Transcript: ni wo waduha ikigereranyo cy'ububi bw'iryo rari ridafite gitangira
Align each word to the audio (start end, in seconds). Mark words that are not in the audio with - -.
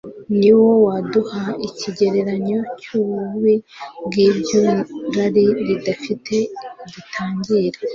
ni 0.37 0.51
wo 0.59 0.69
waduha 0.85 1.43
ikigereranyo 1.67 2.59
cy'ububi 2.81 3.55
bw'iryo 4.05 4.61
rari 5.15 5.45
ridafite 5.67 6.35
gitangira 6.91 7.79